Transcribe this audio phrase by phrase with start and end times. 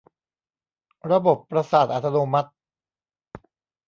[1.11, 2.49] ระบบประสาทอัตโนมัติ